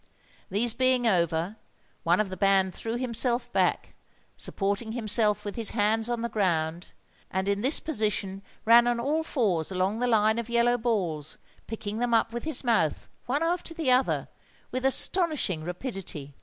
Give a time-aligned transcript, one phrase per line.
[0.49, 1.57] These being over,
[2.01, 3.93] one of the band threw himself back,
[4.35, 6.89] supporting himself with his hands on the ground,
[7.29, 11.37] and in this position ran on all fours along the line of yellow balls,
[11.67, 14.27] picking them up with his mouth, one after the other,
[14.71, 16.33] with astonishing rapidity.